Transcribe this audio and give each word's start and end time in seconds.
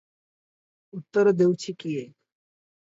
ଉତ୍ତର 1.01 1.37
ଦେଉଛି 1.43 1.79
କିଏ? 1.85 2.11